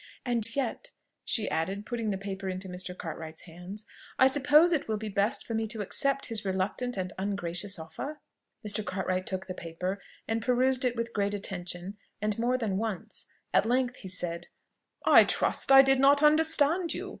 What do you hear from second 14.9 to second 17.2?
"I trust I did not understand you.